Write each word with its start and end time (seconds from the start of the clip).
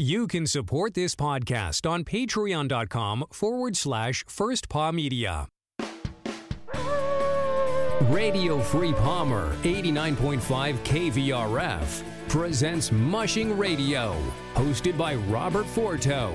You 0.00 0.28
can 0.28 0.46
support 0.46 0.94
this 0.94 1.16
podcast 1.16 1.90
on 1.90 2.04
patreon.com 2.04 3.24
forward 3.32 3.76
slash 3.76 4.24
first 4.28 4.68
paw 4.68 4.92
media. 4.92 5.48
Radio 8.02 8.60
Free 8.60 8.92
Palmer 8.92 9.56
89.5 9.64 10.76
KVRF 10.84 12.04
presents 12.28 12.92
Mushing 12.92 13.58
Radio, 13.58 14.14
hosted 14.54 14.96
by 14.96 15.16
Robert 15.16 15.66
Forto. 15.66 16.32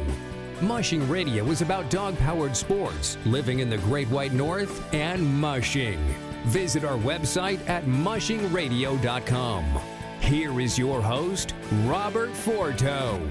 Mushing 0.62 1.10
Radio 1.10 1.46
is 1.46 1.62
about 1.62 1.90
dog 1.90 2.18
powered 2.18 2.58
sports, 2.58 3.18
living 3.26 3.60
in 3.60 3.70
the 3.70 3.78
Great 3.78 4.10
White 4.10 4.34
North, 4.34 4.94
and 4.94 5.26
mushing. 5.40 6.00
Visit 6.48 6.84
our 6.84 6.98
website 6.98 7.66
at 7.70 7.86
mushingradio.com. 7.86 9.93
Here 10.34 10.60
is 10.60 10.80
your 10.80 11.00
host, 11.00 11.54
Robert 11.84 12.32
Forto. 12.32 13.22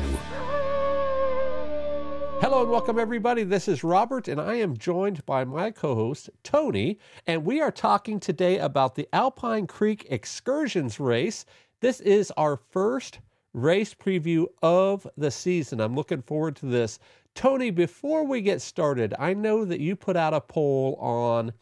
Hello 2.41 2.63
and 2.63 2.71
welcome, 2.71 2.97
everybody. 2.97 3.43
This 3.43 3.67
is 3.67 3.83
Robert, 3.83 4.29
and 4.29 4.41
I 4.41 4.55
am 4.55 4.77
joined 4.77 5.27
by 5.27 5.45
my 5.45 5.73
co 5.73 5.97
host, 5.97 6.31
Toni, 6.45 7.01
and 7.27 7.45
we 7.45 7.61
are 7.61 7.73
talking 7.73 8.21
today 8.21 8.59
about 8.59 8.95
the 8.95 9.09
Alpine 9.13 9.67
Creek 9.67 10.07
Excursions 10.11 11.01
race. 11.01 11.45
This 11.81 11.99
is 11.99 12.33
our 12.37 12.57
first 12.71 13.19
race 13.53 13.95
preview 13.95 14.47
of 14.63 15.05
the 15.17 15.33
season. 15.33 15.81
I'm 15.81 15.97
looking 15.97 16.23
forward 16.23 16.55
to 16.59 16.67
this. 16.67 17.01
Toni, 17.35 17.73
before 17.73 18.25
we 18.25 18.43
get 18.43 18.63
started, 18.63 19.13
I 19.19 19.35
know 19.35 19.65
that 19.65 19.81
you 19.81 19.97
put 19.97 20.17
out 20.17 20.35
a 20.35 20.41
poll 20.41 20.95
on 21.01 21.53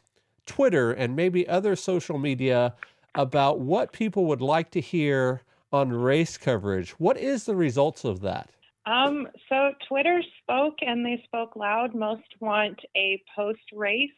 Twitter 0.44 0.92
and 0.92 1.16
maybe 1.16 1.48
other 1.48 1.76
social 1.76 2.18
media 2.18 2.74
about 3.14 3.60
what 3.60 3.92
people 3.92 4.26
would 4.26 4.40
like 4.40 4.70
to 4.72 4.80
hear 4.80 5.42
on 5.72 5.92
race 5.92 6.36
coverage. 6.36 6.90
What 6.92 7.16
is 7.16 7.44
the 7.44 7.56
results 7.56 8.04
of 8.04 8.20
that? 8.20 8.50
Um, 8.86 9.28
so 9.48 9.72
Twitter 9.88 10.22
spoke 10.42 10.78
and 10.82 11.04
they 11.04 11.22
spoke 11.24 11.54
loud. 11.54 11.94
Most 11.94 12.22
want 12.40 12.80
a 12.96 13.22
post 13.36 13.60
race 13.72 14.10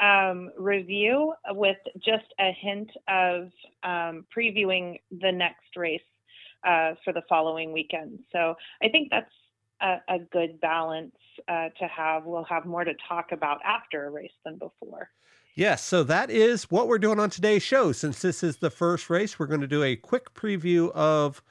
um, 0.00 0.50
review 0.58 1.32
with 1.50 1.78
just 2.04 2.26
a 2.38 2.52
hint 2.52 2.90
of 3.08 3.50
um, 3.82 4.26
previewing 4.36 5.00
the 5.10 5.32
next 5.32 5.76
race 5.76 6.00
uh, 6.64 6.94
for 7.04 7.12
the 7.12 7.22
following 7.28 7.72
weekend. 7.72 8.20
So 8.32 8.54
I 8.82 8.88
think 8.88 9.08
that's 9.10 9.32
a, 9.80 9.96
a 10.08 10.18
good 10.18 10.60
balance 10.60 11.16
uh, 11.48 11.70
to 11.78 11.86
have. 11.86 12.24
We'll 12.24 12.44
have 12.44 12.66
more 12.66 12.84
to 12.84 12.94
talk 13.08 13.32
about 13.32 13.60
after 13.64 14.06
a 14.06 14.10
race 14.10 14.32
than 14.44 14.58
before. 14.58 15.10
Yes, 15.56 15.82
so 15.82 16.04
that 16.04 16.30
is 16.30 16.64
what 16.64 16.86
we're 16.86 16.98
doing 16.98 17.18
on 17.18 17.30
today's 17.30 17.62
show. 17.62 17.90
Since 17.90 18.20
this 18.20 18.42
is 18.42 18.58
the 18.58 18.68
first 18.68 19.08
race, 19.08 19.38
we're 19.38 19.46
going 19.46 19.62
to 19.62 19.66
do 19.66 19.82
a 19.82 19.96
quick 19.96 20.34
preview 20.34 20.92
of 20.92 21.42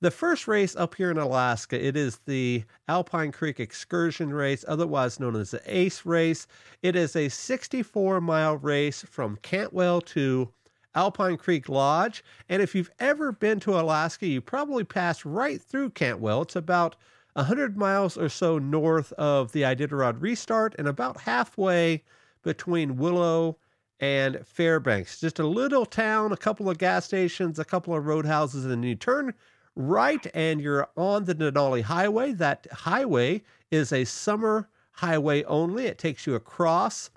the 0.00 0.10
first 0.10 0.48
race 0.48 0.74
up 0.74 0.96
here 0.96 1.12
in 1.12 1.16
Alaska, 1.16 1.80
it 1.80 1.96
is 1.96 2.18
the 2.26 2.64
Alpine 2.88 3.30
Creek 3.30 3.60
Excursion 3.60 4.34
Race, 4.34 4.64
otherwise 4.66 5.20
known 5.20 5.36
as 5.36 5.52
the 5.52 5.62
ACE 5.64 6.04
Race. 6.04 6.48
It 6.82 6.96
is 6.96 7.14
a 7.14 7.28
64 7.28 8.20
mile 8.20 8.56
race 8.56 9.04
from 9.08 9.38
Cantwell 9.42 10.00
to 10.00 10.52
Alpine 10.96 11.36
Creek 11.36 11.68
Lodge. 11.68 12.24
And 12.48 12.60
if 12.60 12.74
you've 12.74 12.90
ever 12.98 13.30
been 13.30 13.60
to 13.60 13.78
Alaska, 13.78 14.26
you 14.26 14.40
probably 14.40 14.82
passed 14.82 15.24
right 15.24 15.62
through 15.62 15.90
Cantwell. 15.90 16.42
It's 16.42 16.56
about 16.56 16.96
100 17.34 17.76
miles 17.76 18.18
or 18.18 18.28
so 18.28 18.58
north 18.58 19.12
of 19.12 19.52
the 19.52 19.62
Iditarod 19.62 20.20
restart 20.20 20.74
and 20.80 20.88
about 20.88 21.20
halfway 21.20 22.02
between 22.42 22.96
Willow 22.96 23.58
and 24.00 24.44
Fairbanks. 24.46 25.20
Just 25.20 25.38
a 25.38 25.46
little 25.46 25.86
town, 25.86 26.32
a 26.32 26.36
couple 26.36 26.68
of 26.68 26.78
gas 26.78 27.04
stations, 27.04 27.58
a 27.58 27.64
couple 27.64 27.94
of 27.94 28.06
roadhouses, 28.06 28.64
and 28.66 28.84
you 28.84 28.94
turn 28.94 29.32
right 29.76 30.26
and 30.34 30.60
you're 30.60 30.88
on 30.96 31.24
the 31.24 31.34
Denali 31.34 31.82
Highway. 31.82 32.32
That 32.32 32.66
highway 32.72 33.42
is 33.70 33.92
a 33.92 34.04
summer 34.04 34.68
highway 34.92 35.44
only. 35.44 35.86
It 35.86 35.98
takes 35.98 36.26
you 36.26 36.34
across 36.34 37.10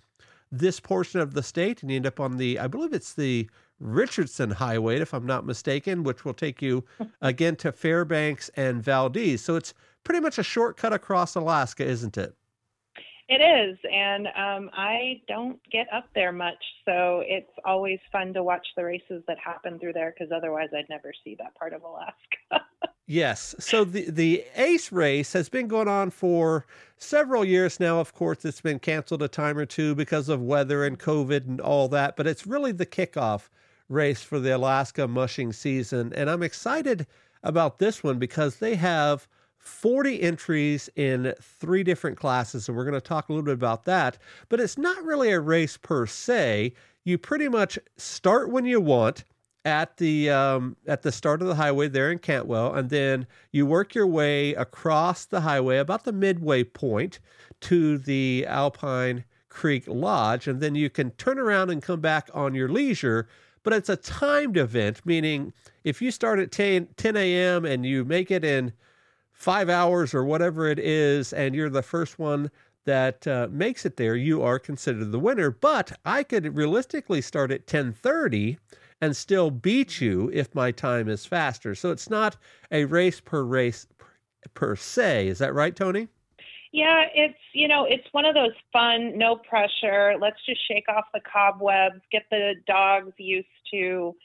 this 0.52 0.80
portion 0.80 1.20
of 1.20 1.34
the 1.34 1.44
state 1.44 1.82
and 1.82 1.92
you 1.92 1.98
end 1.98 2.08
up 2.08 2.20
on 2.20 2.38
the, 2.38 2.60
I 2.60 2.68
believe 2.68 2.94
it's 2.94 3.14
the 3.14 3.50
Richardson 3.80 4.52
Highway, 4.52 5.02
if 5.02 5.14
I'm 5.14 5.26
not 5.26 5.46
mistaken, 5.46 6.04
which 6.04 6.24
will 6.24 6.34
take 6.34 6.62
you 6.62 6.86
again 7.22 7.56
to 7.58 7.72
Fairbanks 7.72 8.50
and 8.56 8.82
Valdez. 8.82 9.42
So 9.42 9.56
it's 9.56 9.74
pretty 10.04 10.22
much 10.22 10.38
a 10.38 10.44
shortcut 10.44 10.94
across 10.94 11.36
Alaska, 11.36 11.84
isn't 11.84 12.18
it? 12.18 12.36
It 13.28 13.42
is, 13.42 13.78
and 13.92 14.28
um, 14.28 14.70
I 14.74 15.20
don't 15.28 15.60
get 15.72 15.92
up 15.92 16.08
there 16.14 16.32
much, 16.32 16.64
so 16.86 17.24
it's 17.26 17.52
always 17.64 18.00
fun 18.12 18.36
to 18.36 18.44
watch 18.44 18.68
the 18.78 18.86
races 18.86 19.24
that 19.28 19.40
happen 19.40 19.80
through 19.80 19.94
there 19.94 20.14
because 20.16 20.32
otherwise 20.32 20.70
I'd 20.78 20.90
never 20.90 21.12
see 21.24 21.36
that 21.40 21.56
part 21.56 21.74
of 21.74 21.82
Alaska. 21.82 22.68
yes, 23.08 23.56
so 23.58 23.84
the 23.84 24.12
the 24.12 24.46
Ace 24.56 24.92
race 24.92 25.34
has 25.34 25.50
been 25.50 25.68
going 25.68 25.88
on 25.88 26.12
for 26.12 26.68
several 26.98 27.44
years 27.44 27.80
now. 27.80 28.00
Of 28.00 28.14
course, 28.14 28.46
it's 28.46 28.62
been 28.62 28.78
canceled 28.78 29.24
a 29.24 29.28
time 29.28 29.58
or 29.58 29.66
two 29.66 29.96
because 29.96 30.30
of 30.30 30.40
weather 30.44 30.86
and 30.86 31.00
COVID 31.00 31.48
and 31.48 31.60
all 31.60 31.88
that, 31.88 32.16
but 32.16 32.28
it's 32.28 32.46
really 32.46 32.74
the 32.74 32.86
kickoff 32.86 33.50
race 33.90 34.22
for 34.22 34.40
the 34.40 34.56
Alaska 34.56 35.08
mushing 35.08 35.52
season, 35.52 36.14
and 36.14 36.30
I'm 36.30 36.44
excited 36.44 37.08
about 37.42 37.80
this 37.80 38.04
one 38.04 38.20
because 38.20 38.58
they 38.58 38.76
have 38.76 39.28
40 39.66 40.22
entries 40.22 40.90
in 40.96 41.34
three 41.42 41.84
different 41.84 42.18
classes, 42.18 42.68
and 42.68 42.78
we're 42.78 42.86
going 42.86 42.94
to 42.94 43.02
talk 43.02 43.30
a 43.30 43.34
little 43.34 43.46
bit 43.46 43.54
about 43.54 43.86
that. 43.86 44.18
But 44.50 44.60
it's 44.60 44.78
not 44.78 45.04
really 45.04 45.32
a 45.32 45.40
race 45.40 45.78
per 45.78 46.06
se. 46.06 46.74
You 47.04 47.18
pretty 47.18 47.50
much 47.50 47.78
start 47.98 48.50
when 48.50 48.66
you 48.66 48.80
want 48.80 49.24
at 49.66 49.98
the 49.98 50.30
um, 50.30 50.78
at 50.88 51.02
the 51.02 51.12
start 51.12 51.42
of 51.42 51.48
the 51.48 51.56
highway 51.56 51.88
there 51.88 52.12
in 52.12 52.20
Cantwell, 52.20 52.74
and 52.74 52.90
then 52.90 53.26
you 53.52 53.66
work 53.66 53.96
your 53.96 54.08
way 54.08 54.54
across 54.54 55.26
the 55.26 55.42
highway 55.42 55.78
about 55.78 56.04
the 56.04 56.14
midway 56.14 56.64
point 56.64 57.20
to 57.62 57.98
the 57.98 58.46
Alpine 58.48 59.26
Creek 59.50 59.86
Lodge, 59.88 60.48
and 60.48 60.62
then 60.62 60.76
you 60.76 60.90
can 60.90 61.12
turn 61.12 61.40
around 61.40 61.72
and 61.72 61.82
come 61.82 62.02
back 62.02 62.30
on 62.34 62.54
your 62.54 62.70
leisure. 62.70 63.28
But 63.64 63.74
it's 63.74 63.90
a 63.90 63.96
timed 63.96 64.58
event, 64.58 65.02
meaning 65.06 65.52
if 65.84 66.00
you 66.00 66.12
start 66.12 66.38
at 66.38 66.52
10, 66.52 66.90
10 66.98 67.18
a.m. 67.18 67.66
and 67.66 67.84
you 67.84 68.06
make 68.06 68.30
it 68.30 68.44
in 68.44 68.74
five 69.36 69.70
hours 69.70 70.14
or 70.14 70.24
whatever 70.24 70.68
it 70.68 70.80
is, 70.80 71.34
and 71.34 71.54
you're 71.54 71.70
the 71.70 71.84
first 71.84 72.18
one 72.18 72.50
that 72.86 73.28
uh, 73.28 73.48
makes 73.52 73.86
it 73.86 73.98
there, 73.98 74.16
you 74.16 74.42
are 74.42 74.60
considered 74.60 75.12
the 75.12 75.20
winner. 75.20 75.52
But 75.52 75.92
I 76.06 76.24
could 76.24 76.56
realistically 76.56 77.22
start 77.22 77.52
at 77.52 77.62
1030 77.62 78.58
and 79.02 79.16
still 79.16 79.52
beat 79.52 80.00
you 80.00 80.32
if 80.34 80.56
my 80.56 80.72
time 80.72 81.10
is 81.10 81.26
faster. 81.26 81.76
So 81.76 81.92
it's 81.92 82.10
not 82.10 82.38
a 82.72 82.86
race 82.86 83.20
per 83.20 83.44
race 83.44 83.88
per 84.54 84.76
se. 84.76 85.28
Is 85.28 85.40
that 85.40 85.54
right, 85.54 85.76
Toni? 85.76 86.08
Yeah, 86.72 87.06
it's 87.14 87.40
you 87.54 87.68
know 87.68 87.86
it's 87.86 88.08
one 88.12 88.26
of 88.26 88.36
those 88.36 88.52
fun, 88.74 89.18
no 89.18 89.38
pressure. 89.38 90.16
Let's 90.20 90.44
just 90.46 90.60
shake 90.68 90.90
off 90.90 91.06
the 91.14 91.22
cobwebs, 91.22 92.02
get 92.12 92.24
the 92.30 92.56
dogs 92.68 93.14
used 93.18 93.48
to 93.72 94.16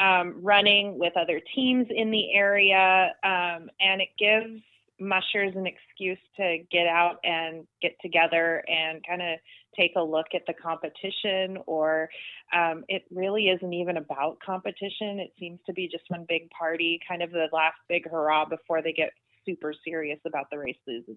um, 0.00 0.34
running 0.42 0.98
with 0.98 1.16
other 1.16 1.40
teams 1.54 1.86
in 1.90 2.10
the 2.10 2.32
area, 2.32 3.14
um, 3.22 3.70
and 3.80 4.00
it 4.00 4.08
gives 4.18 4.60
mushers 4.98 5.54
an 5.56 5.66
excuse 5.66 6.18
to 6.36 6.58
get 6.70 6.86
out 6.86 7.18
and 7.24 7.66
get 7.80 7.96
together 8.02 8.62
and 8.68 9.04
kind 9.06 9.22
of 9.22 9.38
take 9.78 9.92
a 9.96 10.02
look 10.02 10.26
at 10.34 10.42
the 10.46 10.52
competition 10.52 11.56
or 11.66 12.08
um, 12.52 12.84
it 12.88 13.04
really 13.10 13.48
isn't 13.48 13.72
even 13.72 13.96
about 13.96 14.38
competition. 14.44 15.18
It 15.18 15.32
seems 15.38 15.58
to 15.66 15.72
be 15.72 15.88
just 15.88 16.04
one 16.08 16.26
big 16.28 16.50
party 16.50 17.00
kind 17.08 17.22
of 17.22 17.30
the 17.30 17.48
last 17.52 17.76
big 17.88 18.10
hurrah 18.10 18.44
before 18.44 18.82
they 18.82 18.92
get 18.92 19.12
super 19.46 19.72
serious 19.84 20.18
about 20.26 20.50
the 20.50 20.58
race 20.58 20.76
season 20.84 21.16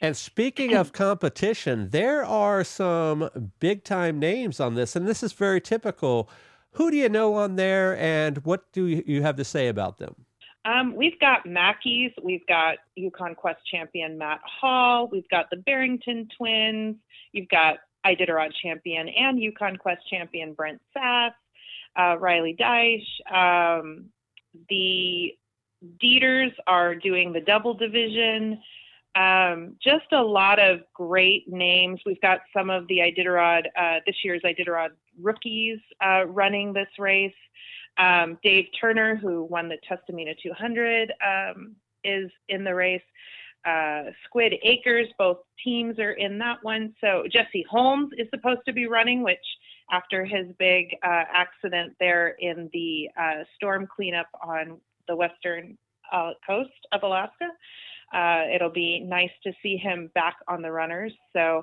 and 0.00 0.16
speaking 0.16 0.74
of 0.74 0.92
competition 0.92 1.90
there 1.90 2.24
are 2.24 2.64
some 2.64 3.30
big 3.60 3.84
time 3.84 4.18
names 4.18 4.58
on 4.58 4.74
this 4.74 4.96
and 4.96 5.06
this 5.06 5.22
is 5.22 5.32
very 5.32 5.60
typical 5.60 6.28
who 6.72 6.90
do 6.90 6.96
you 6.96 7.08
know 7.08 7.34
on 7.34 7.56
there, 7.56 7.96
and 7.96 8.38
what 8.44 8.72
do 8.72 8.86
you 8.86 9.22
have 9.22 9.36
to 9.36 9.44
say 9.44 9.68
about 9.68 9.98
them? 9.98 10.14
Um, 10.64 10.94
we've 10.94 11.18
got 11.18 11.46
Mackey's, 11.46 12.12
we've 12.22 12.46
got 12.46 12.78
Yukon 12.94 13.34
Quest 13.34 13.64
champion 13.64 14.18
Matt 14.18 14.40
Hall, 14.44 15.08
we've 15.10 15.28
got 15.30 15.48
the 15.50 15.56
Berington 15.56 16.28
twins, 16.36 16.96
you've 17.32 17.48
got 17.48 17.78
Iditarod 18.04 18.52
champion 18.52 19.08
and 19.08 19.40
Yukon 19.40 19.76
Quest 19.76 20.06
champion 20.08 20.54
Brent 20.54 20.80
Sass, 20.92 21.32
uh, 21.96 22.16
Riley 22.18 22.56
Dyche. 22.58 23.34
Um, 23.34 24.06
the 24.68 25.34
Deeters 26.02 26.52
are 26.66 26.94
doing 26.94 27.32
the 27.32 27.40
double 27.40 27.74
division. 27.74 28.60
Um, 29.14 29.76
just 29.82 30.12
a 30.12 30.22
lot 30.22 30.58
of 30.60 30.80
great 30.94 31.48
names. 31.48 32.00
We've 32.06 32.20
got 32.20 32.40
some 32.56 32.70
of 32.70 32.86
the 32.88 32.98
Iditarod, 32.98 33.64
uh, 33.76 34.00
this 34.06 34.16
year's 34.24 34.42
Iditarod 34.42 34.90
rookies 35.20 35.78
uh, 36.04 36.26
running 36.26 36.72
this 36.72 36.88
race. 36.98 37.32
Um, 37.98 38.38
Dave 38.42 38.66
Turner, 38.80 39.16
who 39.16 39.44
won 39.44 39.68
the 39.68 39.78
Tustumena 39.88 40.34
200, 40.40 41.12
um, 41.26 41.74
is 42.04 42.30
in 42.48 42.64
the 42.64 42.74
race. 42.74 43.02
Uh, 43.64 44.04
Squid 44.24 44.54
Acres, 44.62 45.08
both 45.18 45.38
teams 45.62 45.98
are 45.98 46.12
in 46.12 46.38
that 46.38 46.58
one. 46.62 46.94
So 47.00 47.24
Jessie 47.30 47.66
Holmes 47.68 48.10
is 48.16 48.26
supposed 48.30 48.60
to 48.66 48.72
be 48.72 48.86
running, 48.86 49.22
which 49.22 49.38
after 49.90 50.24
his 50.24 50.46
big 50.58 50.96
uh, 51.02 51.24
accident 51.32 51.94
there 52.00 52.36
in 52.38 52.70
the 52.72 53.10
uh, 53.20 53.44
storm 53.56 53.86
cleanup 53.94 54.28
on 54.42 54.80
the 55.08 55.16
western 55.16 55.76
uh, 56.12 56.30
coast 56.46 56.70
of 56.92 57.02
Alaska, 57.02 57.48
Uh, 58.12 58.44
it'll 58.52 58.70
be 58.70 59.00
nice 59.00 59.30
to 59.44 59.52
see 59.62 59.76
him 59.76 60.10
back 60.14 60.36
on 60.48 60.62
the 60.62 60.72
runners. 60.72 61.12
So 61.32 61.62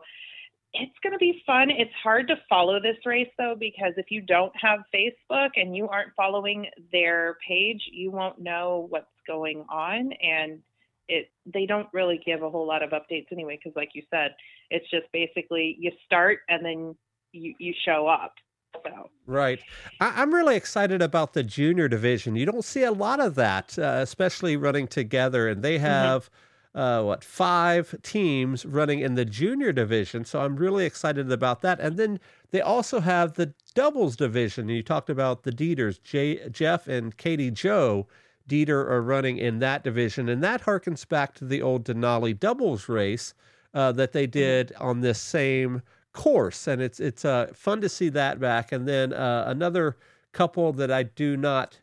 it's 0.74 0.98
going 1.02 1.14
to 1.14 1.20
be 1.20 1.42
fun. 1.46 1.70
It's 1.70 1.94
hard 2.04 2.28
to 2.28 2.40
follow 2.50 2.80
this 2.80 2.98
race 3.06 3.30
though, 3.38 3.56
because 3.58 3.94
if 3.98 4.12
you 4.12 4.22
don't 4.22 4.54
have 4.56 4.80
Facebook 4.94 5.52
and 5.56 5.76
you 5.76 5.88
aren't 5.88 6.14
following 6.16 6.68
their 6.92 7.38
page, 7.48 7.90
you 7.92 8.12
won't 8.12 8.40
know 8.40 8.88
what's 8.90 9.08
going 9.26 9.66
on. 9.70 10.12
And 10.14 10.60
it 11.08 11.32
they 11.46 11.66
don't 11.66 11.88
really 11.94 12.22
give 12.26 12.44
a 12.44 12.50
whole 12.50 12.68
lot 12.68 12.84
of 12.84 12.92
updates 12.92 13.28
anyway, 13.32 13.58
because 13.62 13.76
like 13.76 13.92
you 13.94 14.04
said, 14.12 14.36
it's 14.70 14.90
just 14.90 15.06
basically 15.14 15.78
you 15.80 15.92
start 16.06 16.40
and 16.50 16.66
then 16.66 16.96
you, 17.32 17.56
you 17.60 17.74
show 17.86 18.08
up. 18.08 18.34
So. 18.84 19.10
Right. 19.26 19.60
I, 20.00 20.22
am 20.22 20.34
really 20.34 20.56
excited 20.56 21.02
about 21.02 21.34
the 21.34 21.44
junior 21.44 21.88
division. 21.88 22.36
You 22.36 22.46
don't 22.46 22.66
see 22.66 22.84
a 22.84 22.92
lot 22.92 23.20
of 23.20 23.36
that, 23.36 23.78
uh, 23.78 24.00
especially 24.02 24.56
running 24.58 24.88
together. 24.88 25.48
And 25.48 25.64
they 25.64 25.76
mm-hmm. 25.76 25.86
have. 25.86 26.26
Mm-hmm 26.26 26.44
uh, 26.78 27.02
what 27.02 27.24
five 27.24 27.96
teams 28.04 28.64
running 28.64 29.00
in 29.00 29.16
the 29.16 29.26
junior 29.26 29.72
division. 29.72 30.24
So 30.24 30.42
I'm 30.42 30.56
really 30.58 30.86
excited 30.86 31.32
about 31.32 31.62
that. 31.62 31.80
And 31.80 31.98
then 31.98 32.20
they 32.52 32.62
also 32.62 33.00
have 33.00 33.34
the 33.34 33.56
doubles 33.74 34.16
division. 34.16 34.70
You 34.70 34.84
talked 34.84 35.10
about 35.10 35.42
the 35.42 35.52
Deeters, 35.52 36.02
Jay, 36.04 36.48
Jeff 36.50 36.88
and 36.88 37.18
Katie 37.18 37.50
Joe. 37.50 38.08
Deeter 38.48 38.88
are 38.88 39.02
running 39.02 39.40
in 39.40 39.60
that 39.60 39.84
division, 39.84 40.30
and 40.30 40.42
that 40.42 40.62
harkens 40.62 41.06
back 41.06 41.34
to 41.34 41.44
the 41.44 41.62
old 41.62 41.84
Denali 41.84 42.40
doubles 42.40 42.88
race 42.88 43.34
uh, 43.74 43.92
that 43.92 44.14
they 44.14 44.26
did 44.26 44.72
on 44.80 45.02
this 45.02 45.20
same 45.20 45.82
course, 46.18 46.68
and 46.68 46.82
it's 46.82 47.00
it's 47.00 47.24
uh, 47.24 47.48
fun 47.54 47.80
to 47.82 47.88
see 47.88 48.10
that 48.10 48.40
back. 48.40 48.72
And 48.72 48.88
then 48.88 49.14
uh, 49.14 49.44
another 49.48 49.98
couple 50.34 50.74
that 50.74 50.92
I 50.92 51.04
do 51.04 51.38
not, 51.38 51.80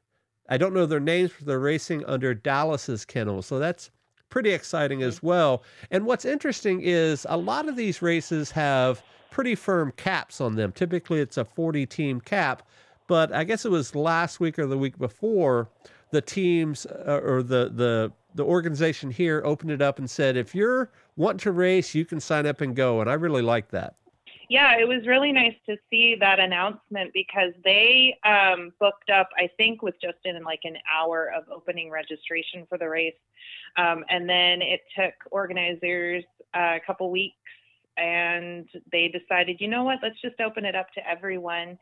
I 0.48 0.58
don't 0.58 0.74
know 0.74 0.86
their 0.86 1.00
names, 1.00 1.30
but 1.38 1.46
they're 1.46 1.60
racing 1.60 2.04
under 2.04 2.34
Dallas's 2.34 3.04
kennel, 3.04 3.42
so 3.42 3.60
that's 3.60 3.90
pretty 4.30 4.50
exciting 4.50 5.04
as 5.04 5.22
well. 5.22 5.62
And 5.92 6.04
what's 6.04 6.24
interesting 6.24 6.80
is 6.82 7.24
a 7.28 7.36
lot 7.36 7.68
of 7.68 7.76
these 7.76 8.02
races 8.02 8.50
have 8.50 9.02
pretty 9.30 9.54
firm 9.54 9.92
caps 9.96 10.40
on 10.40 10.56
them. 10.56 10.72
Typically, 10.72 11.20
it's 11.20 11.36
a 11.36 11.44
40 11.44 11.86
team 11.86 12.20
cap, 12.20 12.66
but 13.06 13.32
I 13.32 13.44
guess 13.44 13.64
it 13.64 13.70
was 13.70 13.94
last 13.94 14.40
week 14.40 14.58
or 14.58 14.66
the 14.66 14.76
week 14.76 14.98
before 14.98 15.68
the 16.10 16.20
teams 16.20 16.86
uh, 16.86 17.20
or 17.22 17.42
the 17.44 17.70
the 17.72 18.12
the 18.34 18.44
organization 18.44 19.12
here 19.12 19.42
opened 19.44 19.70
it 19.70 19.80
up 19.80 20.00
and 20.00 20.10
said 20.10 20.36
if 20.36 20.56
you're 20.56 20.90
wanting 21.16 21.38
to 21.38 21.52
race, 21.52 21.94
you 21.94 22.04
can 22.04 22.18
sign 22.18 22.46
up 22.46 22.60
and 22.60 22.74
go. 22.74 23.00
And 23.00 23.08
I 23.08 23.14
really 23.14 23.42
like 23.42 23.70
that. 23.70 23.94
Yeah, 24.50 24.78
it 24.78 24.86
was 24.86 25.06
really 25.06 25.32
nice 25.32 25.54
to 25.68 25.76
see 25.90 26.16
that 26.16 26.38
announcement 26.38 27.12
because 27.14 27.52
they 27.64 28.18
um, 28.24 28.72
booked 28.78 29.10
up, 29.10 29.28
I 29.38 29.48
think, 29.56 29.82
with 29.82 29.94
Justin 30.00 30.36
in 30.36 30.44
like 30.44 30.60
an 30.64 30.76
hour 30.92 31.32
of 31.34 31.44
opening 31.50 31.90
registration 31.90 32.66
for 32.68 32.76
the 32.76 32.88
race. 32.88 33.14
Um, 33.76 34.04
and 34.10 34.28
then 34.28 34.60
it 34.60 34.82
took 34.96 35.14
organizers 35.30 36.24
a 36.54 36.78
couple 36.86 37.10
weeks 37.10 37.36
and 37.96 38.68
they 38.92 39.08
decided, 39.08 39.60
you 39.60 39.68
know 39.68 39.84
what, 39.84 40.00
let's 40.02 40.20
just 40.20 40.40
open 40.40 40.64
it 40.64 40.74
up 40.74 40.92
to 40.92 41.08
everyone 41.08 41.78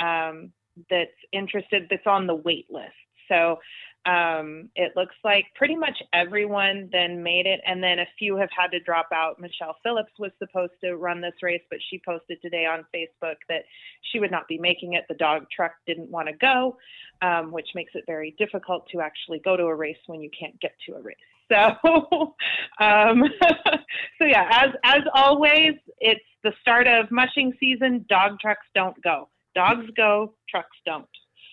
um, 0.00 0.52
that's 0.90 1.10
interested, 1.32 1.86
that's 1.88 2.06
on 2.06 2.26
the 2.26 2.34
wait 2.34 2.66
list. 2.70 2.92
So 3.28 3.58
um, 4.04 4.68
it 4.74 4.92
looks 4.96 5.14
like 5.22 5.46
pretty 5.54 5.76
much 5.76 6.02
everyone 6.12 6.88
then 6.90 7.22
made 7.22 7.46
it, 7.46 7.60
and 7.64 7.82
then 7.82 8.00
a 8.00 8.06
few 8.18 8.36
have 8.36 8.48
had 8.56 8.68
to 8.72 8.80
drop 8.80 9.08
out. 9.14 9.40
Michelle 9.40 9.76
Phillips 9.82 10.12
was 10.18 10.32
supposed 10.38 10.72
to 10.82 10.96
run 10.96 11.20
this 11.20 11.34
race, 11.40 11.62
but 11.70 11.78
she 11.88 12.00
posted 12.04 12.42
today 12.42 12.66
on 12.66 12.84
Facebook 12.94 13.36
that 13.48 13.62
she 14.10 14.18
would 14.18 14.32
not 14.32 14.48
be 14.48 14.58
making 14.58 14.94
it. 14.94 15.04
The 15.08 15.14
dog 15.14 15.46
truck 15.54 15.72
didn't 15.86 16.10
want 16.10 16.26
to 16.28 16.34
go, 16.34 16.76
um, 17.20 17.52
which 17.52 17.68
makes 17.76 17.92
it 17.94 18.02
very 18.06 18.34
difficult 18.38 18.88
to 18.90 19.00
actually 19.00 19.38
go 19.38 19.56
to 19.56 19.64
a 19.64 19.74
race 19.74 19.98
when 20.06 20.20
you 20.20 20.30
can't 20.36 20.58
get 20.60 20.72
to 20.86 20.94
a 20.94 21.00
race. 21.00 21.16
So, 21.52 22.34
um, 22.80 23.24
so 24.18 24.24
yeah, 24.24 24.48
as 24.50 24.70
as 24.84 25.02
always, 25.12 25.74
it's 25.98 26.24
the 26.42 26.54
start 26.62 26.86
of 26.86 27.10
mushing 27.10 27.52
season. 27.60 28.06
Dog 28.08 28.40
trucks 28.40 28.64
don't 28.74 28.96
go. 29.02 29.28
Dogs 29.54 29.84
go, 29.94 30.32
trucks 30.48 30.78
don't. 30.86 31.04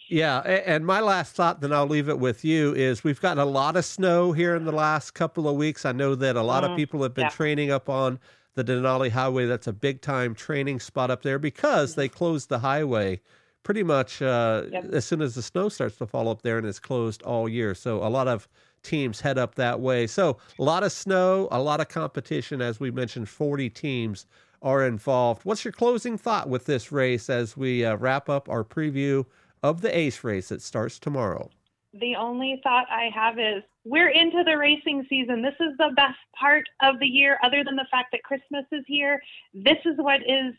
Yeah, 0.10 0.40
and 0.40 0.86
my 0.86 1.02
last 1.02 1.36
thought, 1.36 1.62
then 1.62 1.72
I'll 1.72 1.88
leave 1.88 2.10
it 2.10 2.18
with 2.18 2.44
you, 2.44 2.74
is 2.74 3.04
we've 3.04 3.22
gotten 3.22 3.38
a 3.38 3.46
lot 3.46 3.76
of 3.76 3.86
snow 3.86 4.32
here 4.32 4.56
in 4.56 4.66
the 4.66 4.72
last 4.72 5.12
couple 5.12 5.48
of 5.48 5.56
weeks. 5.56 5.86
I 5.86 5.92
know 5.92 6.16
that 6.16 6.36
a 6.36 6.42
lot 6.42 6.64
mm, 6.64 6.72
of 6.72 6.78
people 6.78 7.04
have 7.04 7.14
been 7.14 7.26
yeah. 7.26 7.30
training 7.30 7.70
up 7.70 7.90
on 7.90 8.20
the 8.56 8.64
Denali 8.64 9.12
Highway. 9.12 9.46
That's 9.46 9.68
a 9.68 9.74
big 9.74 10.02
time 10.02 10.34
training 10.34 10.80
spot 10.80 11.12
up 11.12 11.22
there 11.22 11.38
because 11.38 11.94
they 11.94 12.10
closed 12.10 12.50
the 12.50 12.60
highway 12.60 13.22
pretty 13.62 13.84
much 13.84 14.22
uh, 14.22 14.64
yep. 14.72 14.86
as 14.86 15.06
soon 15.06 15.22
as 15.22 15.36
the 15.36 15.44
snow 15.44 15.70
starts 15.70 15.98
to 15.98 16.08
fall 16.08 16.28
up 16.28 16.42
there, 16.42 16.58
and 16.58 16.66
it's 16.66 16.80
closed 16.80 17.22
all 17.22 17.48
year. 17.48 17.76
So 17.76 18.04
a 18.04 18.10
lot 18.10 18.28
of 18.28 18.48
teams 18.82 19.22
head 19.22 19.38
up 19.38 19.56
that 19.56 19.80
way. 19.80 20.08
So 20.08 20.38
a 20.58 20.64
lot 20.64 20.84
of 20.84 20.92
snow, 20.92 21.48
a 21.52 21.62
lot 21.62 21.80
of 21.80 21.88
competition. 21.88 22.62
As 22.62 22.80
we 22.80 22.90
mentioned, 22.90 23.30
40 23.30 23.70
teams 23.70 24.26
are 24.62 24.86
involved. 24.86 25.46
What's 25.46 25.64
your 25.64 25.72
closing 25.72 26.18
thought 26.18 26.50
with 26.50 26.66
this 26.66 26.92
race 26.92 27.30
as 27.30 27.56
we 27.56 27.86
uh, 27.86 27.96
wrap 27.96 28.30
up 28.30 28.50
our 28.50 28.64
preview 28.64 29.26
of 29.64 29.82
the 29.82 29.96
ACE 29.96 30.24
race 30.24 30.50
that 30.50 30.62
starts 30.62 31.00
tomorrow? 31.00 31.50
The 31.94 32.16
only 32.16 32.60
thought 32.64 32.86
I 32.90 33.10
have 33.14 33.40
is 33.40 33.64
we're 33.84 34.10
into 34.10 34.44
the 34.44 34.58
racing 34.58 35.06
season. 35.10 35.42
This 35.42 35.56
is 35.60 35.76
the 35.78 35.92
best 35.96 36.20
part 36.40 36.68
of 36.82 37.00
the 37.00 37.08
year, 37.08 37.40
other 37.44 37.64
than 37.64 37.76
the 37.76 37.88
fact 37.90 38.12
that 38.12 38.24
Christmas 38.24 38.66
is 38.72 38.84
here. 38.88 39.22
This 39.54 39.78
is 39.86 39.96
what 39.98 40.22
is 40.22 40.54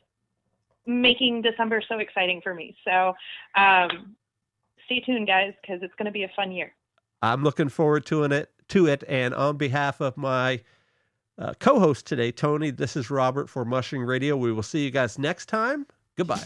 making 0.87 1.43
December 1.43 1.83
so 1.87 1.99
exciting 1.99 2.41
for 2.43 2.55
me. 2.55 2.77
So 2.85 3.15
um, 3.55 4.17
stay 4.87 5.01
tuned, 5.01 5.29
guys, 5.29 5.53
because 5.63 5.83
it's 5.83 5.95
going 5.95 6.07
to 6.07 6.13
be 6.13 6.25
a 6.25 6.33
fun 6.35 6.51
year. 6.51 6.73
I'm 7.23 7.45
looking 7.45 7.69
forward 7.69 8.07
to 8.07 8.25
it. 8.25 8.51
To 8.69 8.87
it, 8.87 9.03
and 9.09 9.35
on 9.35 9.57
behalf 9.57 10.01
of 10.01 10.17
my 10.17 10.61
uh, 11.37 11.55
co-host 11.59 12.07
today, 12.07 12.31
Toni, 12.31 12.71
this 12.71 12.95
is 12.95 13.11
Robert 13.11 13.49
for 13.49 13.65
Mushing 13.65 14.03
Radio. 14.03 14.37
We 14.37 14.53
will 14.53 14.63
see 14.63 14.85
you 14.85 14.93
guys 14.93 15.19
next 15.19 15.47
time. 15.47 15.87
Goodbye. 16.17 16.45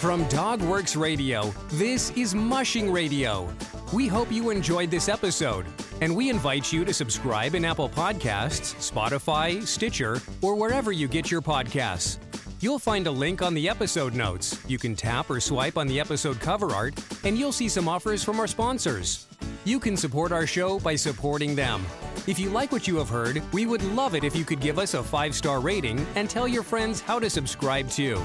From 0.00 0.24
Dogworks 0.30 0.98
Radio, 0.98 1.52
this 1.72 2.08
is 2.12 2.34
Mushing 2.34 2.90
Radio. 2.90 3.54
We 3.92 4.08
hope 4.08 4.32
you 4.32 4.48
enjoyed 4.48 4.90
this 4.90 5.10
episode, 5.10 5.66
and 6.00 6.16
we 6.16 6.30
invite 6.30 6.72
you 6.72 6.86
to 6.86 6.94
subscribe 6.94 7.54
in 7.54 7.66
Apple 7.66 7.90
Podcasts, 7.90 8.74
Spotify, 8.76 9.62
Stitcher, 9.66 10.18
or 10.40 10.54
wherever 10.54 10.90
you 10.90 11.06
get 11.06 11.30
your 11.30 11.42
podcasts. 11.42 12.16
You'll 12.60 12.78
find 12.78 13.08
a 13.08 13.10
link 13.10 13.42
on 13.42 13.52
the 13.52 13.68
episode 13.68 14.14
notes. 14.14 14.58
You 14.66 14.78
can 14.78 14.96
tap 14.96 15.28
or 15.28 15.38
swipe 15.38 15.76
on 15.76 15.86
the 15.86 16.00
episode 16.00 16.40
cover 16.40 16.70
art, 16.70 16.94
and 17.24 17.36
you'll 17.36 17.52
see 17.52 17.68
some 17.68 17.86
offers 17.86 18.24
from 18.24 18.40
our 18.40 18.46
sponsors. 18.46 19.26
You 19.66 19.78
can 19.78 19.98
support 19.98 20.32
our 20.32 20.46
show 20.46 20.80
by 20.80 20.96
supporting 20.96 21.54
them. 21.54 21.84
If 22.26 22.38
you 22.38 22.48
like 22.48 22.72
what 22.72 22.88
you 22.88 22.96
have 22.96 23.10
heard, 23.10 23.42
we 23.52 23.66
would 23.66 23.84
love 23.84 24.14
it 24.14 24.24
if 24.24 24.34
you 24.34 24.46
could 24.46 24.60
give 24.60 24.78
us 24.78 24.94
a 24.94 25.02
five 25.02 25.34
star 25.34 25.60
rating 25.60 26.06
and 26.14 26.30
tell 26.30 26.48
your 26.48 26.62
friends 26.62 27.02
how 27.02 27.18
to 27.18 27.28
subscribe 27.28 27.90
too. 27.90 28.18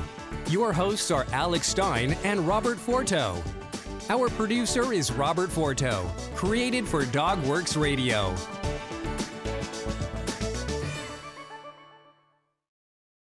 Your 0.49 0.73
hosts 0.73 1.11
are 1.11 1.25
Alex 1.31 1.67
Stein 1.67 2.15
and 2.23 2.47
Robert 2.47 2.77
Forto. 2.77 3.41
Our 4.09 4.29
producer 4.29 4.93
is 4.93 5.11
Robert 5.11 5.49
Forto, 5.49 6.05
created 6.35 6.87
for 6.87 7.03
Dogworks 7.05 7.75
Radio. 7.79 8.35